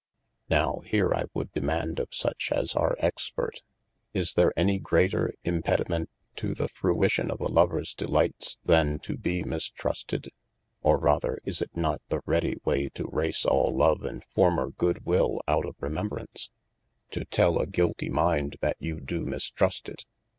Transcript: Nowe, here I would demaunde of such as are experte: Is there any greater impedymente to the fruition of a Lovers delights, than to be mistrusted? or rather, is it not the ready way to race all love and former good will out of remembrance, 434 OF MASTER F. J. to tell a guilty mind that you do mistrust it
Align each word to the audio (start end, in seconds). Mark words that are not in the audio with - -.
Nowe, 0.49 0.81
here 0.83 1.13
I 1.13 1.25
would 1.35 1.51
demaunde 1.53 1.99
of 1.99 2.07
such 2.11 2.51
as 2.51 2.73
are 2.73 2.95
experte: 3.03 3.61
Is 4.15 4.33
there 4.33 4.51
any 4.57 4.79
greater 4.79 5.31
impedymente 5.45 6.07
to 6.37 6.55
the 6.55 6.69
fruition 6.69 7.29
of 7.29 7.39
a 7.39 7.45
Lovers 7.45 7.93
delights, 7.93 8.57
than 8.65 8.97
to 9.01 9.15
be 9.15 9.43
mistrusted? 9.43 10.31
or 10.81 10.97
rather, 10.97 11.37
is 11.43 11.61
it 11.61 11.77
not 11.77 12.01
the 12.09 12.21
ready 12.25 12.55
way 12.65 12.89
to 12.95 13.11
race 13.11 13.45
all 13.45 13.75
love 13.77 14.01
and 14.03 14.23
former 14.33 14.71
good 14.71 15.05
will 15.05 15.39
out 15.47 15.67
of 15.67 15.75
remembrance, 15.79 16.49
434 17.13 17.13
OF 17.13 17.13
MASTER 17.13 17.13
F. 17.13 17.13
J. 17.13 17.19
to 17.19 17.25
tell 17.29 17.59
a 17.61 17.67
guilty 17.67 18.09
mind 18.09 18.57
that 18.61 18.77
you 18.79 18.99
do 18.99 19.23
mistrust 19.23 19.87
it 19.87 20.07